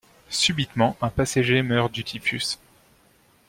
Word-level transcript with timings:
Subitement 0.31 0.97
un 1.03 1.09
passager 1.11 1.61
meurt 1.61 1.91
du 1.93 2.03
Typhus. 2.03 2.57